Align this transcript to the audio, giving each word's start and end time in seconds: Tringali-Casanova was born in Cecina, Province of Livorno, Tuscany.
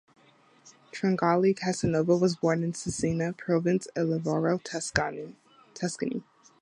Tringali-Casanova 0.91 2.17
was 2.19 2.35
born 2.37 2.63
in 2.63 2.73
Cecina, 2.73 3.37
Province 3.37 3.85
of 3.95 4.09
Livorno, 4.09 4.57
Tuscany. 4.57 6.23